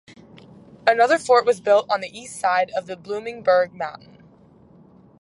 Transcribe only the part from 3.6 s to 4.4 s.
Mountain.